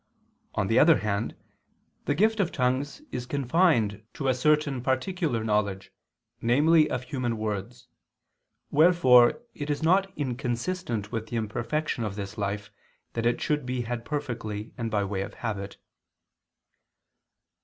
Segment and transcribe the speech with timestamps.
[0.55, 1.35] On the other hand,
[2.05, 5.91] the gift of tongues is confined to a certain particular knowledge,
[6.41, 7.87] namely of human words;
[8.71, 12.71] wherefore it is not inconsistent with the imperfection of this life,
[13.13, 15.77] that it should be had perfectly and by way of habit.